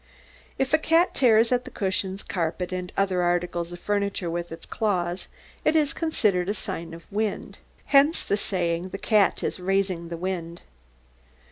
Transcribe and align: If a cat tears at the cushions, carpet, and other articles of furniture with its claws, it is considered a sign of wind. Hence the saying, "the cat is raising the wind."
If 0.57 0.73
a 0.73 0.79
cat 0.79 1.13
tears 1.13 1.51
at 1.51 1.63
the 1.63 1.69
cushions, 1.69 2.23
carpet, 2.23 2.71
and 2.73 2.91
other 2.97 3.21
articles 3.21 3.71
of 3.71 3.79
furniture 3.79 4.31
with 4.31 4.51
its 4.51 4.65
claws, 4.65 5.27
it 5.63 5.75
is 5.75 5.93
considered 5.93 6.49
a 6.49 6.55
sign 6.55 6.95
of 6.95 7.05
wind. 7.11 7.59
Hence 7.85 8.23
the 8.23 8.35
saying, 8.35 8.89
"the 8.89 8.97
cat 8.97 9.43
is 9.43 9.59
raising 9.59 10.09
the 10.09 10.17
wind." 10.17 10.63